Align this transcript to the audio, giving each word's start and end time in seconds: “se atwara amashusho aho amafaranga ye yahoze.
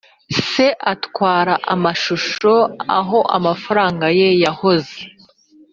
“se 0.49 0.67
atwara 0.93 1.53
amashusho 1.73 2.53
aho 2.97 3.19
amafaranga 3.37 4.05
ye 4.19 4.29
yahoze. 4.43 4.97